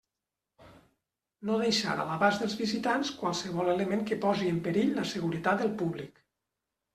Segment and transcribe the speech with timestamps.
[1.49, 5.71] No deixar a l'abast dels visitants qualsevol element que posi en perill la seguretat del
[5.85, 6.19] públic.